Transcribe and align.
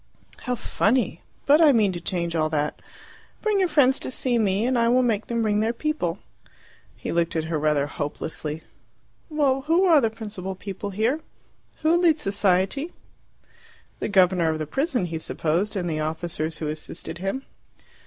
"How 0.45 0.55
funny! 0.55 1.21
But 1.45 1.61
I 1.61 1.71
mean 1.71 1.91
to 1.91 2.01
change 2.01 2.35
all 2.35 2.49
that. 2.49 2.81
Bring 3.43 3.59
your 3.59 3.67
friends 3.67 3.99
to 3.99 4.09
see 4.09 4.39
me, 4.39 4.65
and 4.65 4.75
I 4.75 4.87
will 4.89 5.03
make 5.03 5.27
them 5.27 5.43
bring 5.43 5.59
their 5.59 5.73
people." 5.73 6.17
He 6.95 7.11
looked 7.11 7.35
at 7.35 7.43
her 7.43 7.59
rather 7.59 7.85
hopelessly. 7.85 8.63
"Well, 9.29 9.61
who 9.67 9.85
are 9.85 10.01
the 10.01 10.09
principal 10.09 10.55
people 10.55 10.89
here? 10.89 11.19
Who 11.83 11.97
leads 11.97 12.23
society?" 12.23 12.93
The 13.99 14.09
governor 14.09 14.49
of 14.49 14.57
the 14.57 14.65
prison, 14.65 15.05
he 15.05 15.19
supposed, 15.19 15.75
and 15.75 15.87
the 15.87 15.99
officers 15.99 16.57
who 16.57 16.67
assisted 16.67 17.19
him. 17.19 17.45